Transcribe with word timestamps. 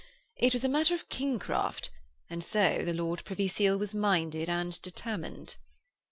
It 0.35 0.53
was 0.53 0.63
a 0.63 0.67
matter 0.67 0.95
of 0.95 1.09
kingcraft, 1.09 1.91
and 2.27 2.43
so 2.43 2.81
the 2.83 2.91
Lord 2.91 3.23
Privy 3.23 3.47
Seal 3.47 3.77
was 3.77 3.93
minded 3.93 4.49
and 4.49 4.81
determined. 4.81 5.57